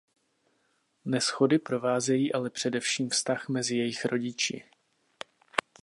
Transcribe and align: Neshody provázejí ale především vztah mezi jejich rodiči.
Neshody 1.05 1.59
provázejí 1.59 2.33
ale 2.33 2.49
především 2.49 3.09
vztah 3.09 3.49
mezi 3.49 3.75
jejich 3.75 4.05
rodiči. 4.05 4.63